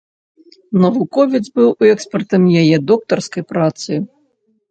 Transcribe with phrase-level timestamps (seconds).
[0.83, 3.91] Навуковец быў экспертам яе доктарскай працы.